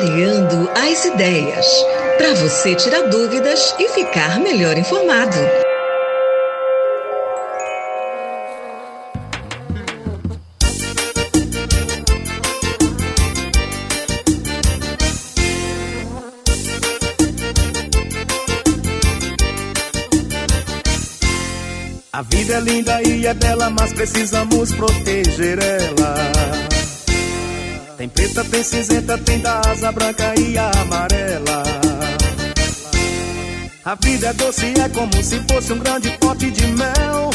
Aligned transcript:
Clareando 0.00 0.70
as 0.74 1.04
ideias. 1.04 1.66
Para 2.16 2.32
você 2.36 2.74
tirar 2.74 3.02
dúvidas 3.10 3.74
e 3.78 3.86
ficar 3.90 4.40
melhor 4.40 4.78
informado. 4.78 5.36
A 22.10 22.22
vida 22.22 22.54
é 22.54 22.60
linda 22.60 23.02
e 23.02 23.26
é 23.26 23.34
bela, 23.34 23.68
mas 23.68 23.92
precisamos 23.92 24.72
proteger 24.72 25.58
ela. 25.58 26.69
Tem 28.00 28.08
preta, 28.08 28.42
tem 28.44 28.62
cinzenta, 28.62 29.18
tem 29.18 29.40
da 29.40 29.60
asa 29.60 29.92
branca 29.92 30.32
e 30.40 30.56
amarela. 30.56 31.62
A 33.84 33.94
vida 33.94 34.28
é 34.28 34.32
doce, 34.32 34.72
é 34.80 34.88
como 34.88 35.22
se 35.22 35.38
fosse 35.40 35.70
um 35.74 35.78
grande 35.80 36.10
pote 36.12 36.50
de 36.50 36.66
mel. 36.68 37.30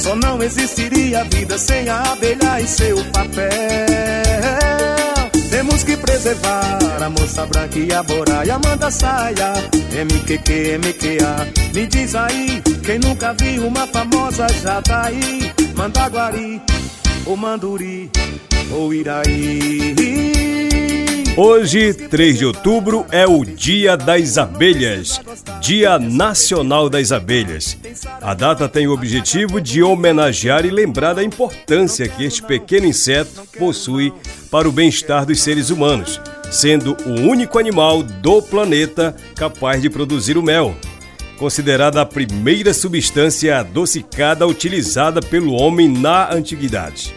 Só 0.00 0.16
não 0.16 0.42
existiria 0.42 1.22
vida 1.26 1.56
sem 1.56 1.88
a 1.88 2.02
abelha 2.10 2.60
e 2.60 2.66
seu 2.66 2.96
papel. 3.12 3.54
Temos 5.50 5.84
que 5.84 5.96
preservar 5.96 6.78
a 7.00 7.08
moça 7.10 7.46
branca 7.46 7.78
e 7.78 7.92
a 7.92 8.02
bora 8.02 8.44
e 8.44 8.50
a 8.50 8.58
manda 8.58 8.90
saia. 8.90 9.52
MQQ, 9.92 10.78
MQA. 10.78 11.72
Me 11.72 11.86
diz 11.86 12.16
aí, 12.16 12.60
quem 12.84 12.98
nunca 12.98 13.32
viu 13.34 13.68
uma 13.68 13.86
famosa 13.86 14.48
jataí? 14.60 15.52
Mandaguari, 15.76 16.60
ou 17.26 17.36
Manduri, 17.36 18.10
ou 18.70 18.92
Iraí. 18.92 19.94
Hoje, 21.36 21.92
3 21.92 22.38
de 22.38 22.46
outubro, 22.46 23.04
é 23.10 23.26
o 23.26 23.44
Dia 23.44 23.96
das 23.96 24.38
Abelhas, 24.38 25.20
Dia 25.60 25.98
Nacional 25.98 26.88
das 26.88 27.10
Abelhas. 27.10 27.76
A 28.22 28.34
data 28.34 28.68
tem 28.68 28.86
o 28.86 28.92
objetivo 28.92 29.60
de 29.60 29.82
homenagear 29.82 30.64
e 30.64 30.70
lembrar 30.70 31.14
da 31.14 31.24
importância 31.24 32.06
que 32.06 32.24
este 32.24 32.40
pequeno 32.42 32.86
inseto 32.86 33.42
possui 33.58 34.12
para 34.48 34.68
o 34.68 34.72
bem-estar 34.72 35.26
dos 35.26 35.40
seres 35.42 35.70
humanos, 35.70 36.20
sendo 36.52 36.96
o 37.04 37.28
único 37.28 37.58
animal 37.58 38.02
do 38.02 38.40
planeta 38.40 39.16
capaz 39.34 39.82
de 39.82 39.90
produzir 39.90 40.38
o 40.38 40.42
mel. 40.42 40.74
Considerada 41.38 42.00
a 42.00 42.06
primeira 42.06 42.72
substância 42.72 43.58
adocicada 43.58 44.46
utilizada 44.46 45.20
pelo 45.20 45.52
homem 45.52 45.88
na 45.88 46.32
antiguidade. 46.32 47.14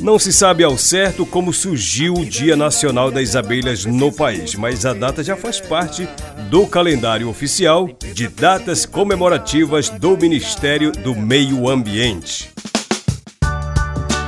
Não 0.00 0.18
se 0.18 0.32
sabe 0.32 0.64
ao 0.64 0.76
certo 0.76 1.24
como 1.24 1.52
surgiu 1.52 2.14
o 2.14 2.24
Dia 2.24 2.56
Nacional 2.56 3.10
das 3.10 3.36
Abelhas 3.36 3.84
no 3.84 4.10
país, 4.10 4.54
mas 4.54 4.84
a 4.84 4.92
data 4.92 5.22
já 5.22 5.36
faz 5.36 5.60
parte 5.60 6.08
do 6.50 6.66
calendário 6.66 7.28
oficial 7.28 7.88
de 8.12 8.26
datas 8.26 8.84
comemorativas 8.84 9.90
do 9.90 10.16
Ministério 10.16 10.90
do 10.90 11.14
Meio 11.14 11.68
Ambiente. 11.68 12.50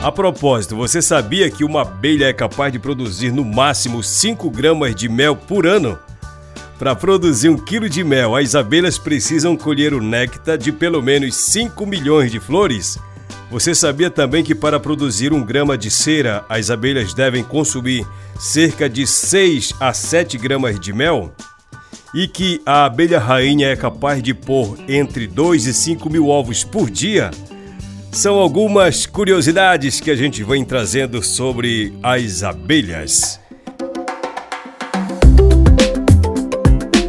A 0.02 0.12
propósito, 0.12 0.76
você 0.76 1.00
sabia 1.00 1.50
que 1.50 1.64
uma 1.64 1.80
abelha 1.80 2.26
é 2.26 2.32
capaz 2.34 2.70
de 2.70 2.78
produzir 2.78 3.32
no 3.32 3.42
máximo 3.42 4.02
5 4.02 4.50
gramas 4.50 4.94
de 4.94 5.08
mel 5.08 5.34
por 5.34 5.66
ano? 5.66 5.98
Para 6.78 6.94
produzir 6.96 7.48
um 7.48 7.56
quilo 7.56 7.88
de 7.88 8.02
mel, 8.02 8.34
as 8.34 8.54
abelhas 8.54 8.98
precisam 8.98 9.56
colher 9.56 9.94
o 9.94 10.00
néctar 10.00 10.58
de 10.58 10.72
pelo 10.72 11.00
menos 11.00 11.36
5 11.36 11.86
milhões 11.86 12.32
de 12.32 12.40
flores. 12.40 12.98
Você 13.48 13.74
sabia 13.74 14.10
também 14.10 14.42
que 14.42 14.54
para 14.54 14.80
produzir 14.80 15.32
um 15.32 15.44
grama 15.44 15.78
de 15.78 15.88
cera, 15.88 16.44
as 16.48 16.70
abelhas 16.70 17.14
devem 17.14 17.44
consumir 17.44 18.04
cerca 18.38 18.88
de 18.88 19.06
6 19.06 19.74
a 19.78 19.92
7 19.92 20.36
gramas 20.36 20.80
de 20.80 20.92
mel? 20.92 21.32
E 22.12 22.26
que 22.26 22.60
a 22.66 22.86
abelha 22.86 23.20
rainha 23.20 23.68
é 23.68 23.76
capaz 23.76 24.20
de 24.20 24.34
pôr 24.34 24.76
entre 24.88 25.28
2 25.28 25.66
e 25.66 25.74
5 25.74 26.10
mil 26.10 26.28
ovos 26.28 26.64
por 26.64 26.90
dia? 26.90 27.30
São 28.10 28.34
algumas 28.34 29.06
curiosidades 29.06 30.00
que 30.00 30.10
a 30.10 30.16
gente 30.16 30.42
vem 30.42 30.64
trazendo 30.64 31.22
sobre 31.22 31.96
as 32.02 32.42
abelhas. 32.42 33.40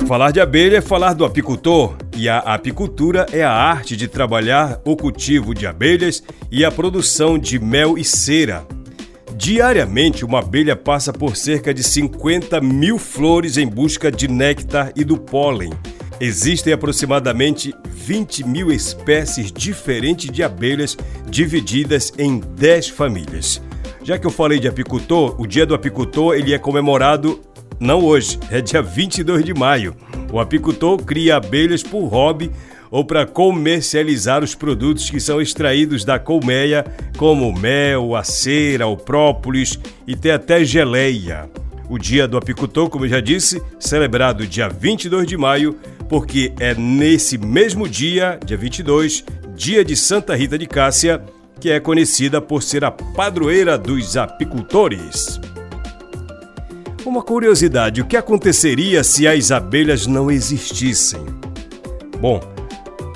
Falar 0.08 0.30
de 0.30 0.40
abelha 0.40 0.78
é 0.78 0.82
falar 0.82 1.14
do 1.14 1.26
apicultor, 1.26 1.96
e 2.16 2.30
a 2.30 2.38
apicultura 2.38 3.26
é 3.32 3.44
a 3.44 3.52
arte 3.52 3.98
de 3.98 4.08
trabalhar 4.08 4.80
o 4.86 4.96
cultivo 4.96 5.52
de 5.52 5.66
abelhas 5.66 6.22
e 6.52 6.64
a 6.64 6.70
produção 6.70 7.40
de 7.40 7.58
mel 7.58 7.98
e 7.98 8.04
cera. 8.04 8.68
Diariamente, 9.36 10.24
uma 10.24 10.40
abelha 10.40 10.76
passa 10.76 11.12
por 11.12 11.36
cerca 11.36 11.74
de 11.74 11.82
50 11.82 12.62
mil 12.62 13.00
flores 13.00 13.58
em 13.58 13.68
busca 13.68 14.12
de 14.12 14.28
néctar 14.28 14.92
e 14.96 15.04
do 15.04 15.18
pólen. 15.18 15.74
Existem 16.22 16.72
aproximadamente 16.72 17.74
20 17.88 18.46
mil 18.46 18.72
espécies 18.72 19.52
diferentes 19.52 20.30
de 20.30 20.44
abelhas 20.44 20.96
divididas 21.28 22.14
em 22.20 22.40
10 22.40 22.90
famílias. 22.90 23.60
Já 24.04 24.20
que 24.20 24.28
eu 24.28 24.32
falei 24.32 24.60
de 24.60 24.68
apicultor, 24.68 25.36
o 25.42 25.48
dia 25.48 25.66
do 25.66 25.74
apicultor 25.74 26.36
ele 26.36 26.54
é 26.54 26.60
comemorado 26.60 27.42
não 27.80 28.03
hoje, 28.03 28.40
é 28.50 28.62
dia 28.62 28.81
22 28.81 29.44
de 29.44 29.53
maio. 29.53 29.96
O 30.31 30.40
apicultor 30.40 30.97
cria 31.03 31.38
abelhas 31.38 31.84
por 31.84 32.06
hobby 32.08 32.52
ou 32.90 33.03
para 33.03 33.25
comercializar 33.25 34.44
os 34.44 34.56
produtos 34.56 35.09
que 35.09 35.19
são 35.19 35.41
extraídos 35.41 36.06
da 36.06 36.18
colmeia, 36.18 36.86
como 37.18 37.50
o 37.50 37.58
mel, 37.58 38.16
a 38.16 38.24
cera, 38.24 38.88
o 38.88 38.96
própolis 38.96 39.80
e 40.08 40.16
tem 40.16 40.31
até 40.31 40.63
geleia. 40.63 41.50
O 41.90 42.00
Dia 42.00 42.28
do 42.28 42.38
Apicultor, 42.38 42.90
como 42.90 43.06
eu 43.06 43.09
já 43.09 43.19
disse, 43.19 43.62
celebrado 43.80 44.47
dia 44.47 44.68
22 44.68 45.28
de 45.28 45.38
maio, 45.38 45.78
porque 46.09 46.53
é 46.59 46.74
nesse 46.74 47.38
mesmo 47.38 47.88
dia, 47.88 48.40
dia 48.44 48.57
22, 48.57 49.24
dia 49.56 49.86
de 49.86 49.96
Santa 49.96 50.36
Rita 50.36 50.57
de 50.57 50.66
Cássia, 50.66 51.22
que 51.59 51.69
é 51.69 51.80
conhecida 51.80 52.42
por 52.42 52.63
ser 52.63 52.84
a 52.84 52.92
padroeira 52.92 53.78
dos 53.78 54.18
apicultores. 54.18 55.40
Uma 57.06 57.22
curiosidade: 57.22 58.02
o 58.02 58.06
que 58.06 58.18
aconteceria 58.18 59.04
se 59.04 59.28
as 59.28 59.52
abelhas 59.52 60.08
não 60.08 60.32
existissem? 60.32 61.24
Bom, 62.20 62.42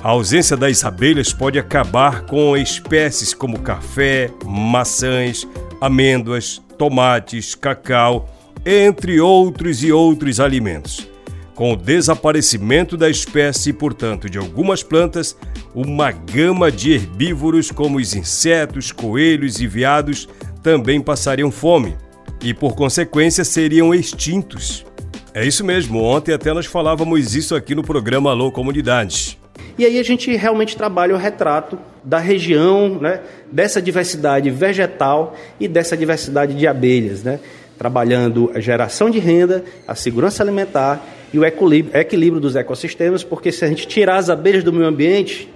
a 0.00 0.10
ausência 0.10 0.56
das 0.56 0.84
abelhas 0.84 1.32
pode 1.32 1.58
acabar 1.58 2.24
com 2.24 2.56
espécies 2.56 3.34
como 3.34 3.58
café, 3.58 4.30
maçãs, 4.44 5.44
amêndoas, 5.80 6.62
tomates, 6.78 7.56
cacau, 7.56 8.28
entre 8.64 9.20
outros 9.20 9.82
e 9.82 9.90
outros 9.90 10.38
alimentos. 10.38 11.08
Com 11.56 11.72
o 11.72 11.76
desaparecimento 11.76 12.96
da 12.96 13.10
espécie 13.10 13.70
e, 13.70 13.72
portanto, 13.72 14.30
de 14.30 14.38
algumas 14.38 14.84
plantas, 14.84 15.36
uma 15.74 16.12
gama 16.12 16.70
de 16.70 16.92
herbívoros 16.92 17.72
como 17.72 17.98
os 17.98 18.14
insetos, 18.14 18.92
coelhos 18.92 19.60
e 19.60 19.66
veados 19.66 20.28
também 20.62 21.00
passariam 21.00 21.50
fome 21.50 21.96
e, 22.42 22.54
por 22.54 22.74
consequência, 22.74 23.44
seriam 23.44 23.94
extintos. 23.94 24.84
É 25.32 25.46
isso 25.46 25.64
mesmo, 25.64 26.02
ontem 26.02 26.34
até 26.34 26.52
nós 26.52 26.66
falávamos 26.66 27.34
isso 27.34 27.54
aqui 27.54 27.74
no 27.74 27.82
programa 27.82 28.30
Alô 28.30 28.50
Comunidades. 28.50 29.38
E 29.78 29.84
aí 29.84 29.98
a 29.98 30.02
gente 30.02 30.34
realmente 30.34 30.76
trabalha 30.76 31.14
o 31.14 31.18
retrato 31.18 31.78
da 32.02 32.18
região, 32.18 32.98
né, 33.00 33.20
dessa 33.50 33.80
diversidade 33.80 34.50
vegetal 34.50 35.36
e 35.58 35.68
dessa 35.68 35.96
diversidade 35.96 36.54
de 36.54 36.66
abelhas, 36.66 37.22
né, 37.22 37.38
trabalhando 37.78 38.50
a 38.54 38.60
geração 38.60 39.08
de 39.08 39.18
renda, 39.18 39.64
a 39.86 39.94
segurança 39.94 40.42
alimentar 40.42 41.02
e 41.32 41.38
o 41.38 41.44
equilíbrio, 41.44 41.96
equilíbrio 41.96 42.40
dos 42.40 42.56
ecossistemas, 42.56 43.22
porque 43.22 43.52
se 43.52 43.64
a 43.64 43.68
gente 43.68 43.86
tirar 43.86 44.16
as 44.16 44.28
abelhas 44.28 44.64
do 44.64 44.72
meio 44.72 44.86
ambiente, 44.86 45.48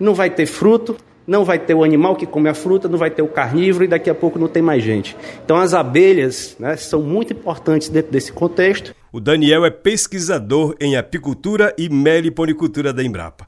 não 0.00 0.14
vai 0.14 0.30
ter 0.30 0.46
fruto, 0.46 0.96
não 1.28 1.44
vai 1.44 1.58
ter 1.58 1.74
o 1.74 1.84
animal 1.84 2.16
que 2.16 2.24
come 2.24 2.48
a 2.48 2.54
fruta, 2.54 2.88
não 2.88 2.96
vai 2.96 3.10
ter 3.10 3.20
o 3.20 3.28
carnívoro 3.28 3.84
e 3.84 3.88
daqui 3.88 4.08
a 4.08 4.14
pouco 4.14 4.38
não 4.38 4.48
tem 4.48 4.62
mais 4.62 4.82
gente. 4.82 5.14
Então 5.44 5.58
as 5.58 5.74
abelhas 5.74 6.56
né, 6.58 6.74
são 6.74 7.02
muito 7.02 7.34
importantes 7.34 7.90
dentro 7.90 8.10
desse 8.10 8.32
contexto. 8.32 8.94
O 9.12 9.20
Daniel 9.20 9.66
é 9.66 9.70
pesquisador 9.70 10.74
em 10.80 10.96
apicultura 10.96 11.74
e 11.76 11.90
meliponicultura 11.90 12.94
da 12.94 13.04
Embrapa. 13.04 13.44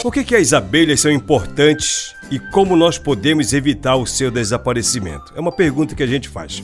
Por 0.00 0.12
que, 0.12 0.22
que 0.22 0.36
as 0.36 0.52
abelhas 0.52 1.00
são 1.00 1.10
importantes 1.10 2.14
e 2.30 2.38
como 2.38 2.76
nós 2.76 2.96
podemos 2.98 3.52
evitar 3.52 3.96
o 3.96 4.06
seu 4.06 4.30
desaparecimento? 4.30 5.32
É 5.34 5.40
uma 5.40 5.50
pergunta 5.50 5.96
que 5.96 6.04
a 6.04 6.06
gente 6.06 6.28
faz. 6.28 6.62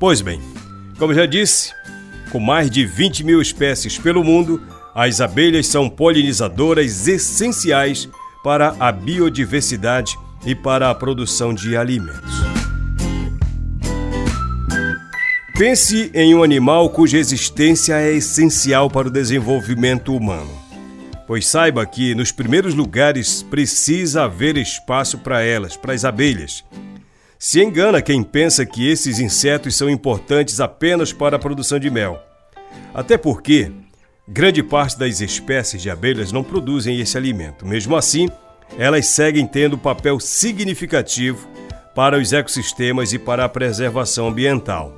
Pois 0.00 0.20
bem, 0.20 0.40
como 0.98 1.14
já 1.14 1.24
disse, 1.24 1.72
com 2.32 2.40
mais 2.40 2.68
de 2.68 2.84
20 2.84 3.22
mil 3.22 3.40
espécies 3.40 3.96
pelo 3.96 4.24
mundo, 4.24 4.60
as 4.94 5.20
abelhas 5.20 5.66
são 5.66 5.88
polinizadoras 5.88 7.08
essenciais 7.08 8.08
para 8.42 8.74
a 8.78 8.92
biodiversidade 8.92 10.18
e 10.44 10.54
para 10.54 10.90
a 10.90 10.94
produção 10.94 11.54
de 11.54 11.76
alimentos. 11.76 12.42
Pense 15.56 16.10
em 16.12 16.34
um 16.34 16.42
animal 16.42 16.90
cuja 16.90 17.18
existência 17.18 17.94
é 17.94 18.12
essencial 18.12 18.90
para 18.90 19.08
o 19.08 19.10
desenvolvimento 19.10 20.14
humano. 20.14 20.50
Pois 21.26 21.46
saiba 21.46 21.86
que 21.86 22.14
nos 22.14 22.32
primeiros 22.32 22.74
lugares 22.74 23.42
precisa 23.44 24.24
haver 24.24 24.56
espaço 24.56 25.18
para 25.18 25.42
elas, 25.42 25.76
para 25.76 25.94
as 25.94 26.04
abelhas. 26.04 26.64
Se 27.38 27.62
engana 27.62 28.02
quem 28.02 28.22
pensa 28.22 28.66
que 28.66 28.88
esses 28.88 29.18
insetos 29.18 29.76
são 29.76 29.88
importantes 29.88 30.60
apenas 30.60 31.12
para 31.12 31.36
a 31.36 31.38
produção 31.38 31.78
de 31.78 31.90
mel. 31.90 32.20
Até 32.92 33.16
porque 33.16 33.70
grande 34.26 34.62
parte 34.62 34.98
das 34.98 35.20
espécies 35.20 35.82
de 35.82 35.90
abelhas 35.90 36.32
não 36.32 36.44
produzem 36.44 37.00
esse 37.00 37.16
alimento. 37.16 37.66
Mesmo 37.66 37.96
assim, 37.96 38.28
elas 38.78 39.06
seguem 39.06 39.46
tendo 39.46 39.76
papel 39.76 40.18
significativo 40.20 41.48
para 41.94 42.18
os 42.18 42.32
ecossistemas 42.32 43.12
e 43.12 43.18
para 43.18 43.44
a 43.44 43.48
preservação 43.48 44.28
ambiental. 44.28 44.96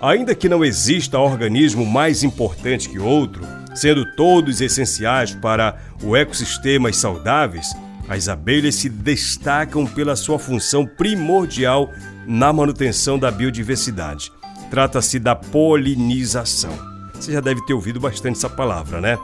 Ainda 0.00 0.34
que 0.34 0.48
não 0.48 0.64
exista 0.64 1.18
organismo 1.18 1.86
mais 1.86 2.22
importante 2.22 2.88
que 2.88 2.98
outro, 2.98 3.42
sendo 3.74 4.04
todos 4.14 4.60
essenciais 4.60 5.34
para 5.34 5.78
o 6.02 6.14
ecossistemas 6.14 6.96
saudáveis, 6.96 7.72
as 8.08 8.28
abelhas 8.28 8.74
se 8.74 8.88
destacam 8.88 9.86
pela 9.86 10.14
sua 10.14 10.38
função 10.38 10.86
primordial 10.86 11.90
na 12.26 12.52
manutenção 12.52 13.18
da 13.18 13.30
biodiversidade. 13.30 14.30
Trata-se 14.70 15.18
da 15.18 15.34
polinização. 15.34 16.95
Você 17.18 17.32
já 17.32 17.40
deve 17.40 17.64
ter 17.66 17.74
ouvido 17.74 17.98
bastante 17.98 18.36
essa 18.36 18.48
palavra, 18.48 19.00
né? 19.00 19.18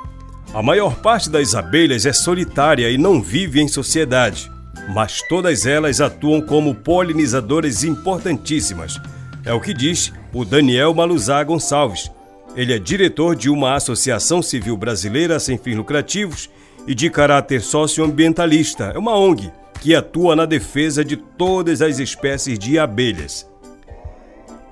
A 0.54 0.62
maior 0.62 0.96
parte 0.96 1.30
das 1.30 1.54
abelhas 1.54 2.04
é 2.04 2.12
solitária 2.12 2.90
e 2.90 2.98
não 2.98 3.22
vive 3.22 3.60
em 3.60 3.68
sociedade, 3.68 4.50
mas 4.94 5.22
todas 5.28 5.64
elas 5.64 6.00
atuam 6.00 6.40
como 6.40 6.74
polinizadoras 6.74 7.84
importantíssimas. 7.84 9.00
É 9.44 9.52
o 9.52 9.60
que 9.60 9.72
diz 9.72 10.12
o 10.32 10.44
Daniel 10.44 10.94
Maluzá 10.94 11.42
Gonçalves. 11.42 12.10
Ele 12.54 12.74
é 12.74 12.78
diretor 12.78 13.34
de 13.34 13.48
uma 13.48 13.74
associação 13.74 14.42
civil 14.42 14.76
brasileira 14.76 15.40
sem 15.40 15.56
fins 15.56 15.76
lucrativos 15.76 16.50
e 16.86 16.94
de 16.94 17.08
caráter 17.08 17.62
socioambientalista. 17.62 18.92
É 18.94 18.98
uma 18.98 19.16
ONG 19.16 19.50
que 19.80 19.94
atua 19.94 20.36
na 20.36 20.44
defesa 20.44 21.04
de 21.04 21.16
todas 21.16 21.80
as 21.80 21.98
espécies 21.98 22.58
de 22.58 22.78
abelhas. 22.78 23.48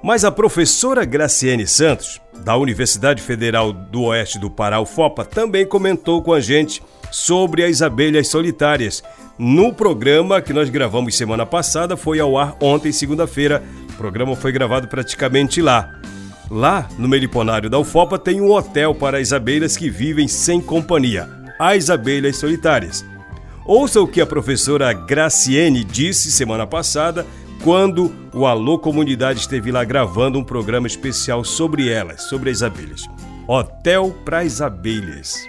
Mas 0.02 0.24
a 0.24 0.30
professora 0.30 1.04
Graciene 1.04 1.66
Santos, 1.66 2.20
da 2.44 2.56
Universidade 2.56 3.22
Federal 3.22 3.72
do 3.72 4.04
Oeste 4.04 4.38
do 4.38 4.50
Pará, 4.50 4.80
UFOPA, 4.80 5.24
também 5.24 5.66
comentou 5.66 6.22
com 6.22 6.32
a 6.32 6.40
gente 6.40 6.82
sobre 7.10 7.64
as 7.64 7.82
abelhas 7.82 8.28
solitárias. 8.28 9.02
No 9.38 9.72
programa 9.72 10.40
que 10.40 10.52
nós 10.52 10.68
gravamos 10.68 11.16
semana 11.16 11.46
passada, 11.46 11.96
foi 11.96 12.20
ao 12.20 12.36
ar 12.36 12.56
ontem, 12.60 12.92
segunda-feira. 12.92 13.62
O 13.90 13.96
programa 13.96 14.36
foi 14.36 14.52
gravado 14.52 14.88
praticamente 14.88 15.62
lá. 15.62 15.94
Lá, 16.50 16.88
no 16.98 17.08
Meliponário 17.08 17.70
da 17.70 17.78
UFOPA, 17.78 18.18
tem 18.18 18.40
um 18.40 18.50
hotel 18.50 18.94
para 18.94 19.18
as 19.18 19.32
abelhas 19.32 19.76
que 19.76 19.88
vivem 19.88 20.26
sem 20.26 20.60
companhia, 20.60 21.28
as 21.58 21.88
abelhas 21.88 22.36
solitárias. 22.36 23.04
Ouça 23.64 24.00
o 24.00 24.08
que 24.08 24.20
a 24.20 24.26
professora 24.26 24.92
Graciene 24.92 25.84
disse 25.84 26.32
semana 26.32 26.66
passada 26.66 27.24
quando 27.62 28.10
o 28.32 28.46
Alô 28.46 28.78
Comunidade 28.78 29.40
esteve 29.40 29.70
lá 29.70 29.84
gravando 29.84 30.38
um 30.38 30.44
programa 30.44 30.86
especial 30.86 31.44
sobre 31.44 31.88
elas, 31.88 32.22
sobre 32.22 32.50
as 32.50 32.62
abelhas. 32.62 33.02
Hotel 33.46 34.14
para 34.24 34.40
as 34.40 34.60
abelhas. 34.60 35.46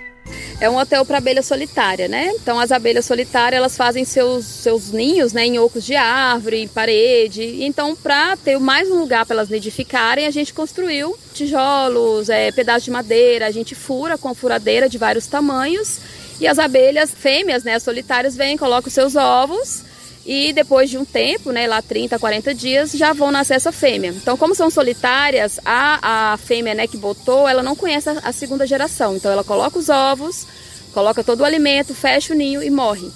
É 0.60 0.70
um 0.70 0.78
hotel 0.78 1.06
para 1.06 1.18
abelha 1.18 1.42
solitária, 1.42 2.08
né? 2.08 2.32
Então 2.36 2.60
as 2.60 2.72
abelhas 2.72 3.06
solitárias 3.06 3.58
elas 3.58 3.76
fazem 3.76 4.06
seus, 4.06 4.46
seus 4.46 4.92
ninhos, 4.92 5.34
né, 5.34 5.46
em 5.46 5.58
ocos 5.58 5.84
de 5.86 5.96
árvore, 5.96 6.62
em 6.62 6.68
parede. 6.68 7.64
Então 7.64 7.96
para 7.96 8.38
ter 8.38 8.60
mais 8.60 8.90
um 8.90 9.00
lugar 9.00 9.26
para 9.26 9.38
elas 9.38 9.50
nidificarem, 9.50 10.28
a 10.28 10.32
gente 10.32 10.54
construiu 10.54 11.18
tijolos, 11.34 12.30
é, 12.30 12.52
pedaços 12.52 12.84
de 12.84 12.92
madeira. 12.92 13.48
A 13.48 13.52
gente 13.52 13.74
fura 13.74 14.18
com 14.18 14.36
furadeira 14.36 14.88
de 14.88 14.98
vários 14.98 15.28
tamanhos 15.28 16.00
e 16.40 16.48
as 16.48 16.60
abelhas 16.60 17.12
fêmeas, 17.12 17.64
né, 17.64 17.80
solitárias, 17.80 18.36
vêm, 18.36 18.58
colocam 18.58 18.92
seus 18.92 19.16
ovos 19.16 19.91
e 20.26 20.54
depois 20.54 20.90
de 20.90 20.98
um 20.98 21.06
tempo, 21.06 21.52
né, 21.52 21.68
lá 21.68 21.82
30, 21.82 22.20
40 22.20 22.54
dias, 22.54 22.92
já 22.92 23.12
vão 23.14 23.32
nascer 23.32 23.56
essa 23.56 23.72
fêmea. 23.72 24.10
Então, 24.10 24.38
como 24.38 24.54
são 24.54 24.70
solitárias, 24.70 25.60
a, 25.66 26.34
a 26.34 26.38
fêmea 26.38 26.74
né, 26.74 26.88
que 26.88 26.98
botou, 26.98 27.48
ela 27.48 27.64
não 27.64 27.76
conhece 27.76 28.10
a, 28.10 28.20
a 28.24 28.32
segunda 28.32 28.68
geração. 28.68 29.16
Então, 29.16 29.32
ela 29.32 29.44
coloca 29.44 29.80
os 29.80 29.90
ovos, 29.90 30.46
coloca 30.94 31.24
todo 31.24 31.42
o 31.42 31.46
alimento, 31.46 31.96
fecha 31.96 32.34
o 32.34 32.38
ninho 32.38 32.62
e 32.62 32.70
morre. 32.70 33.10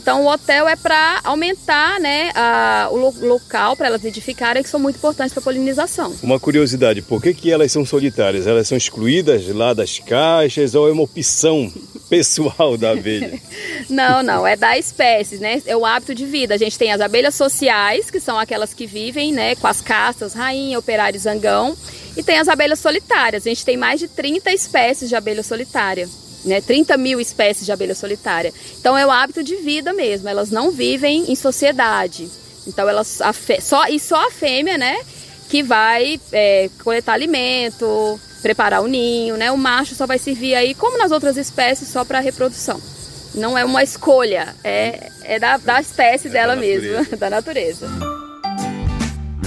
Então, 0.00 0.24
o 0.24 0.32
hotel 0.32 0.66
é 0.66 0.76
para 0.76 1.20
aumentar 1.24 2.00
né, 2.00 2.30
a, 2.34 2.88
o 2.90 2.96
lo, 2.96 3.14
local 3.20 3.76
para 3.76 3.86
elas 3.86 4.00
nidificarem, 4.00 4.62
que 4.62 4.68
são 4.70 4.80
muito 4.80 4.96
importantes 4.96 5.34
para 5.34 5.42
a 5.42 5.44
polinização. 5.44 6.16
Uma 6.22 6.40
curiosidade, 6.40 7.02
por 7.02 7.22
que, 7.22 7.34
que 7.34 7.52
elas 7.52 7.70
são 7.70 7.84
solitárias? 7.84 8.46
Elas 8.46 8.66
são 8.66 8.78
excluídas 8.78 9.46
lá 9.48 9.74
das 9.74 9.98
caixas 9.98 10.74
ou 10.74 10.88
é 10.88 10.92
uma 10.92 11.02
opção 11.02 11.70
pessoal 12.08 12.78
da 12.78 12.92
abelha? 12.92 13.38
não, 13.90 14.22
não, 14.22 14.46
é 14.46 14.56
da 14.56 14.78
espécie, 14.78 15.36
né? 15.36 15.60
É 15.66 15.76
o 15.76 15.84
hábito 15.84 16.14
de 16.14 16.24
vida. 16.24 16.54
A 16.54 16.58
gente 16.58 16.78
tem 16.78 16.90
as 16.90 17.00
abelhas 17.02 17.34
sociais, 17.34 18.10
que 18.10 18.20
são 18.20 18.38
aquelas 18.38 18.72
que 18.72 18.86
vivem 18.86 19.34
né, 19.34 19.54
com 19.54 19.66
as 19.66 19.82
castas, 19.82 20.32
rainha, 20.32 20.78
operário 20.78 21.18
e 21.18 21.20
zangão. 21.20 21.76
E 22.16 22.22
tem 22.22 22.38
as 22.38 22.48
abelhas 22.48 22.78
solitárias. 22.78 23.46
A 23.46 23.50
gente 23.50 23.66
tem 23.66 23.76
mais 23.76 24.00
de 24.00 24.08
30 24.08 24.50
espécies 24.50 25.10
de 25.10 25.14
abelha 25.14 25.42
solitária. 25.42 26.08
Né, 26.42 26.60
30 26.62 26.96
mil 26.96 27.20
espécies 27.20 27.66
de 27.66 27.72
abelha 27.72 27.94
solitária. 27.94 28.50
Então 28.78 28.96
é 28.96 29.04
o 29.04 29.10
hábito 29.10 29.42
de 29.42 29.56
vida 29.56 29.92
mesmo, 29.92 30.26
elas 30.26 30.50
não 30.50 30.70
vivem 30.70 31.30
em 31.30 31.36
sociedade. 31.36 32.30
Então 32.66 32.88
elas 32.88 33.18
só 33.60 33.86
e 33.88 34.00
só 34.00 34.26
a 34.26 34.30
fêmea, 34.30 34.78
né, 34.78 35.00
que 35.50 35.62
vai 35.62 36.18
é, 36.32 36.70
coletar 36.82 37.12
alimento, 37.12 38.18
preparar 38.40 38.82
o 38.82 38.86
ninho, 38.86 39.36
né? 39.36 39.52
O 39.52 39.58
macho 39.58 39.94
só 39.94 40.06
vai 40.06 40.18
servir 40.18 40.54
aí, 40.54 40.74
como 40.74 40.98
nas 40.98 41.12
outras 41.12 41.36
espécies, 41.36 41.88
só 41.88 42.04
para 42.04 42.20
reprodução. 42.20 42.80
Não 43.34 43.56
é 43.56 43.64
uma 43.64 43.82
escolha, 43.82 44.54
é, 44.64 45.10
é 45.22 45.38
da, 45.38 45.56
da 45.56 45.80
espécie 45.80 46.28
é 46.28 46.30
dela 46.30 46.54
da 46.54 46.60
mesma, 46.60 47.04
da 47.16 47.30
natureza. 47.30 47.88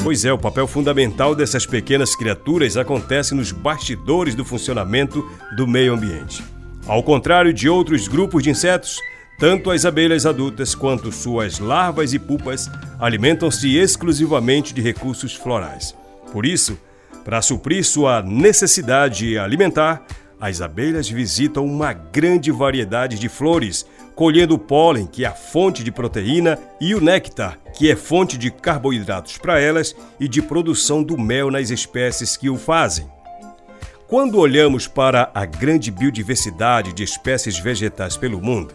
Pois 0.03 0.25
é, 0.25 0.33
o 0.33 0.37
papel 0.37 0.67
fundamental 0.67 1.33
dessas 1.33 1.65
pequenas 1.65 2.15
criaturas 2.15 2.75
acontece 2.75 3.33
nos 3.33 3.51
bastidores 3.51 4.35
do 4.35 4.43
funcionamento 4.43 5.23
do 5.55 5.65
meio 5.65 5.93
ambiente. 5.93 6.43
Ao 6.85 7.01
contrário 7.01 7.53
de 7.53 7.69
outros 7.69 8.09
grupos 8.09 8.43
de 8.43 8.49
insetos, 8.49 8.99
tanto 9.39 9.71
as 9.71 9.85
abelhas 9.85 10.25
adultas 10.25 10.75
quanto 10.75 11.13
suas 11.13 11.57
larvas 11.57 12.13
e 12.13 12.19
pupas 12.19 12.69
alimentam-se 12.99 13.77
exclusivamente 13.77 14.73
de 14.73 14.81
recursos 14.81 15.33
florais. 15.33 15.95
Por 16.33 16.45
isso, 16.45 16.77
para 17.23 17.41
suprir 17.41 17.85
sua 17.85 18.21
necessidade 18.21 19.37
alimentar, 19.37 20.05
as 20.41 20.59
abelhas 20.59 21.09
visitam 21.09 21.65
uma 21.65 21.93
grande 21.93 22.51
variedade 22.51 23.17
de 23.17 23.29
flores, 23.29 23.85
colhendo 24.13 24.55
o 24.55 24.59
pólen, 24.59 25.07
que 25.07 25.23
é 25.23 25.27
a 25.29 25.31
fonte 25.31 25.85
de 25.85 25.91
proteína, 25.91 26.59
e 26.81 26.93
o 26.93 26.99
néctar, 26.99 27.57
que 27.77 27.89
é 27.89 27.95
fonte 27.95 28.37
de 28.37 28.51
carboidratos 28.51 29.37
para 29.37 29.57
elas 29.57 29.95
e 30.19 30.27
de 30.27 30.41
produção 30.41 31.01
do 31.01 31.17
mel 31.17 31.49
nas 31.49 31.69
espécies 31.69 32.35
que 32.35 32.49
o 32.49 32.57
fazem. 32.57 33.07
Quando 34.13 34.37
olhamos 34.37 34.85
para 34.85 35.31
a 35.33 35.43
grande 35.43 35.89
biodiversidade 35.89 36.93
de 36.93 37.01
espécies 37.01 37.57
vegetais 37.57 38.15
pelo 38.15 38.39
mundo, 38.39 38.71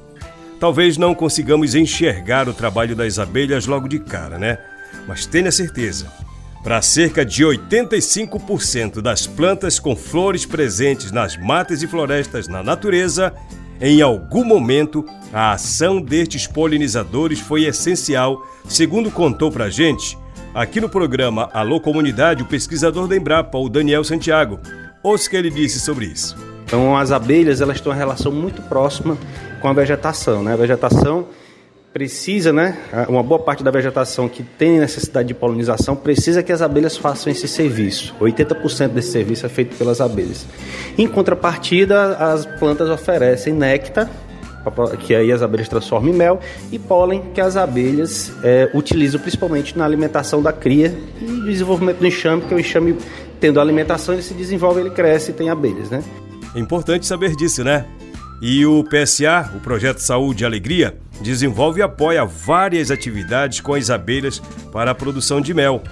talvez 0.59 0.97
não 0.97 1.15
consigamos 1.15 1.77
enxergar 1.77 2.49
o 2.49 2.53
trabalho 2.53 2.97
das 2.97 3.21
abelhas 3.21 3.65
logo 3.65 3.87
de 3.87 4.01
cara, 4.01 4.37
né? 4.37 4.59
Mas 5.07 5.27
tenha 5.27 5.53
certeza, 5.53 6.13
para 6.61 6.83
cerca 6.83 7.25
de 7.25 7.45
85% 7.45 9.01
das 9.01 9.29
plantas 9.29 9.79
com 9.79 9.95
flores 9.95 10.45
presentes 10.45 11.13
nas 11.13 11.37
matas 11.37 11.85
e 11.85 11.87
florestas 11.87 12.49
na 12.49 12.61
natureza, 12.61 13.33
em 13.81 14.03
algum 14.03 14.45
momento 14.45 15.05
a 15.33 15.53
ação 15.53 16.01
destes 16.01 16.49
polinizadores 16.49 17.39
foi 17.39 17.65
essencial, 17.65 18.45
segundo 18.69 19.09
contou 19.09 19.53
para 19.53 19.71
gente, 19.71 20.19
aqui 20.53 20.81
no 20.81 20.89
programa 20.89 21.49
Alô 21.53 21.81
Comunidade, 21.81 22.43
o 22.43 22.47
pesquisador 22.47 23.07
da 23.07 23.17
Embrapa, 23.17 23.57
o 23.57 23.69
Daniel 23.69 24.03
Santiago. 24.03 24.59
Ouça 25.03 25.27
o 25.27 25.31
que 25.31 25.37
ele 25.37 25.51
disse 25.51 25.81
sobre 25.81 26.07
isso. 26.07 26.37
Então 26.65 26.97
as 26.97 27.13
abelhas 27.13 27.61
elas 27.61 27.81
têm 27.81 27.91
uma 27.91 27.99
relação 27.99 28.31
muito 28.31 28.63
próxima 28.63 29.17
com 29.61 29.69
a 29.69 29.73
vegetação. 29.73 30.43
Né? 30.43 30.53
A 30.53 30.57
vegetação 30.57 31.27
precisa, 31.93 32.53
né, 32.53 32.77
uma 33.09 33.23
boa 33.23 33.41
parte 33.41 33.65
da 33.65 33.71
vegetação 33.71 34.29
que 34.29 34.43
tem 34.43 34.79
necessidade 34.79 35.29
de 35.29 35.35
polinização 35.35 35.97
precisa 35.97 36.43
que 36.43 36.53
as 36.53 36.63
abelhas 36.63 36.97
façam 36.97 37.33
esse 37.33 37.49
serviço. 37.49 38.15
80% 38.21 38.89
desse 38.89 39.11
serviço 39.11 39.47
é 39.47 39.49
feito 39.49 39.77
pelas 39.77 40.01
abelhas. 40.01 40.47
Em 40.97 41.09
contrapartida, 41.09 42.17
as 42.17 42.47
plantas 42.47 42.89
oferecem 42.91 43.53
néctar, 43.53 44.09
que 45.01 45.15
aí 45.15 45.33
as 45.33 45.43
abelhas 45.43 45.69
transformam 45.69 46.13
em 46.13 46.17
mel, 46.17 46.41
e 46.71 46.79
pólen, 46.79 47.23
que 47.35 47.41
as 47.41 47.57
abelhas 47.57 48.33
é, 48.45 48.71
utilizam 48.75 49.21
principalmente 49.21 49.77
na 49.77 49.85
alimentação 49.85 50.43
da 50.43 50.53
cria 50.53 50.95
e 51.21 51.27
desenvolvimento 51.51 51.99
do 51.99 52.07
enxame, 52.07 52.43
porque 52.43 52.55
o 52.55 52.61
enxame, 52.61 52.97
tendo 53.41 53.61
alimentação, 53.61 54.15
ele 54.15 54.23
se 54.23 54.35
desenvolve, 54.35 54.81
ele 54.81 54.91
cresce 54.91 55.31
e 55.31 55.35
tem 55.35 55.51
abelhas, 55.51 55.91
né? 55.91 56.03
É 56.55 56.59
importante 56.59 57.07
saber 57.07 57.37
disso, 57.37 57.63
né? 57.63 57.87
E 58.41 58.65
o 58.65 58.85
PSA, 58.85 59.51
o 59.57 59.61
Projeto 59.61 59.99
Saúde 59.99 60.45
e 60.45 60.47
Alegria, 60.47 60.97
desenvolve 61.21 61.81
e 61.81 61.83
apoia 61.83 62.25
várias 62.25 62.91
atividades 62.91 63.61
com 63.61 63.75
as 63.75 63.91
abelhas 63.91 64.41
para 64.73 64.93
a 64.93 64.95
produção 64.95 65.41
de 65.41 65.53
mel. 65.53 65.83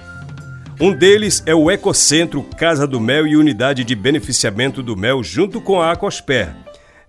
Um 0.79 0.93
deles 0.93 1.43
é 1.45 1.55
o 1.55 1.69
Ecocentro 1.71 2.43
Casa 2.57 2.85
do 2.87 2.99
Mel 2.99 3.25
e 3.27 3.35
Unidade 3.35 3.83
de 3.83 3.95
Beneficiamento 3.95 4.83
do 4.83 4.95
Mel, 4.95 5.23
junto 5.23 5.59
com 5.59 5.81
a 5.81 5.91
Acosper. 5.91 6.55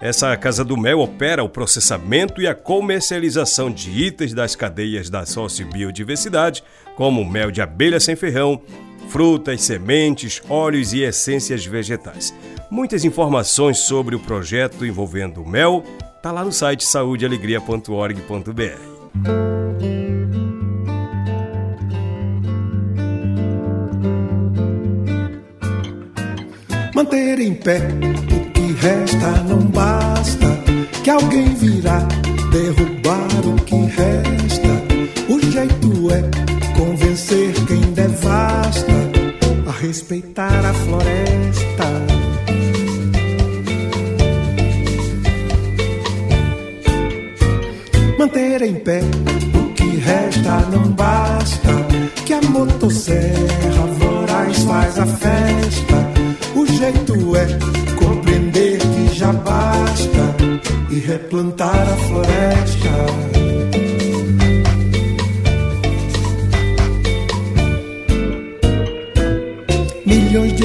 Essa 0.00 0.36
Casa 0.36 0.64
do 0.64 0.76
Mel 0.76 1.00
opera 1.00 1.44
o 1.44 1.48
processamento 1.48 2.40
e 2.40 2.46
a 2.46 2.54
comercialização 2.54 3.70
de 3.70 3.90
itens 3.90 4.32
das 4.32 4.56
cadeias 4.56 5.10
da 5.10 5.26
sociobiodiversidade, 5.26 6.64
como 6.96 7.24
mel 7.24 7.50
de 7.50 7.60
abelha 7.60 8.00
sem 8.00 8.16
ferrão, 8.16 8.62
frutas, 9.08 9.62
sementes, 9.62 10.42
óleos 10.48 10.92
e 10.92 11.02
essências 11.02 11.64
vegetais. 11.64 12.34
Muitas 12.70 13.04
informações 13.04 13.78
sobre 13.78 14.14
o 14.14 14.20
projeto 14.20 14.84
envolvendo 14.84 15.42
o 15.42 15.48
mel 15.48 15.82
tá 16.22 16.30
lá 16.30 16.44
no 16.44 16.52
site 16.52 16.84
saudealegria.org.br. 16.84 18.98
Manter 26.94 27.40
em 27.40 27.54
pé 27.54 27.78
o 27.78 28.50
que 28.50 28.72
resta 28.72 29.42
não 29.44 29.60
basta, 29.68 30.46
que 31.02 31.10
alguém 31.10 31.54
virá 31.54 32.00
derrubar 32.50 33.46
o 33.46 33.54
que 33.62 33.76
resta. 33.76 34.68
O 35.28 35.40
jeito 35.40 36.10
é 36.10 36.47
respeitar 39.98 40.67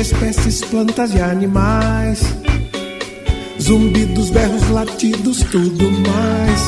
espécies, 0.03 0.61
plantas 0.65 1.13
e 1.13 1.21
animais. 1.21 2.21
Zumbidos, 3.61 4.29
berros, 4.31 4.69
latidos, 4.69 5.39
tudo 5.43 5.89
mais. 5.91 6.61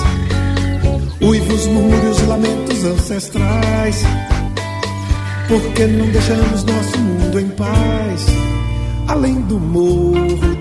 Uivos, 1.22 1.68
murmúrios, 1.68 2.22
lamentos 2.28 2.84
ancestrais. 2.86 4.04
Por 5.50 5.62
que 5.74 5.86
não 5.86 6.08
deixamos 6.08 6.64
nosso 6.64 6.98
mundo 6.98 7.40
em 7.40 7.50
paz? 7.50 8.26
Além 9.08 9.42
do 9.42 9.60
morro, 9.60 10.55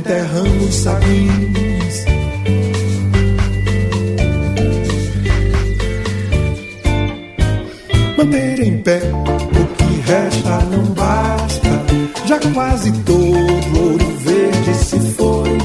enterramos 0.00 0.74
sabins. 0.74 2.04
Manter 8.16 8.60
em 8.60 8.78
pé 8.78 9.00
o 9.04 9.66
que 9.76 10.10
resta 10.10 10.58
não 10.70 10.84
basta, 10.94 11.84
já 12.26 12.38
quase 12.54 12.92
todo 13.02 13.78
ouro 13.78 14.16
verde 14.18 14.74
se 14.74 14.98
foi. 15.12 15.58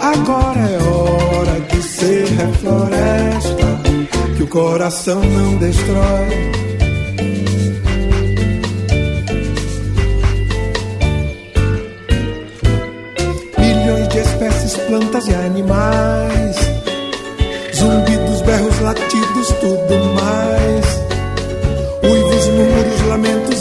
Agora 0.00 0.60
é 0.60 0.78
hora 0.82 1.60
de 1.60 1.82
ser 1.82 2.26
refloresta, 2.26 3.80
que 4.36 4.42
o 4.42 4.46
coração 4.46 5.22
não 5.22 5.56
destrói. 5.56 6.77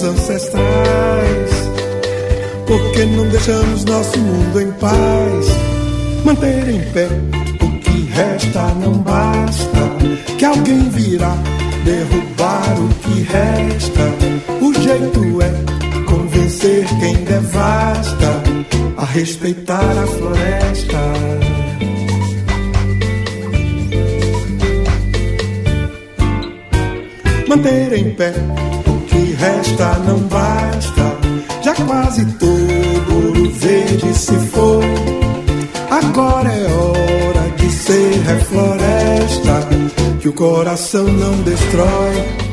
Ancestrais. 0.08 1.52
Por 2.66 2.92
que 2.92 3.06
não 3.06 3.28
deixamos 3.30 3.86
nosso 3.86 4.18
mundo 4.20 4.62
em 4.62 4.72
paz? 4.74 5.68
manter 6.28 6.68
em 6.68 6.82
pé. 6.92 7.08
O 7.62 7.80
que 7.80 8.02
resta 8.12 8.68
não 8.82 8.98
basta, 8.98 10.36
que 10.38 10.44
alguém 10.44 10.90
virá 10.90 11.34
derrubar 11.86 12.76
o 12.80 12.90
que 12.96 13.22
resta. 13.22 14.04
O 14.62 14.74
jeito 14.74 15.42
é 15.42 16.04
convencer 16.04 16.86
quem 17.00 17.16
devasta 17.24 18.44
a 18.98 19.06
respeitar 19.06 19.98
a 19.98 20.08
floresta. 20.08 20.98
Manter 27.48 27.94
em 27.94 28.10
pé 28.16 28.34
resta 29.38 30.00
não 30.06 30.20
basta, 30.20 31.18
já 31.64 31.74
quase 31.86 32.26
todo 32.34 33.26
ouro 33.26 33.52
verde 33.52 34.14
se 34.14 34.36
foi. 34.52 34.86
Agora 35.90 36.50
é 36.50 36.68
hora 36.68 37.50
de 37.58 37.72
ser 37.72 38.22
refloresta, 38.22 39.68
que 40.20 40.30
o 40.30 40.34
coração 40.34 41.06
não 41.06 41.42
destrói. 41.44 42.48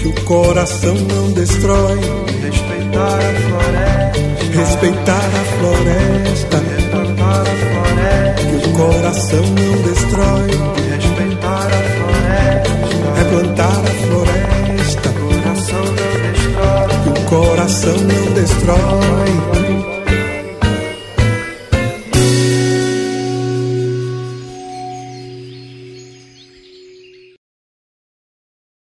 Que 0.00 0.08
o 0.08 0.12
coração 0.24 0.94
não 0.94 1.32
destrói. 1.32 1.98
Respeitar 2.42 3.18
a 3.18 3.32
floresta. 3.48 4.58
Respeitar 4.58 5.30
a 5.40 5.44
floresta. 5.58 6.56
Replantar 6.58 7.40
a 7.40 7.44
floresta. 7.44 8.42
Que 8.42 8.56
o 8.56 8.72
coração 8.72 9.42
não 9.42 9.82
destrói. 9.82 10.50
Respeitar 10.90 11.66
a 11.66 11.70
floresta. 11.70 11.91
Replantar 13.32 13.66
a 13.66 13.92
floresta. 14.04 15.08
Coração 15.08 15.84
não 15.84 16.32
destrói. 16.32 17.06
O 17.06 17.30
coração 17.30 17.96
não 17.96 18.32
destrói. 18.34 20.01